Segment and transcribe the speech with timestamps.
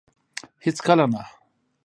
[0.63, 1.21] هيڅ کله نه